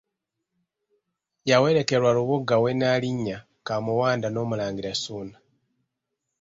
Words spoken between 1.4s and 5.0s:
Yawerekerwa Lubuga we Nnaalinya Kamuwanda n'Omulangira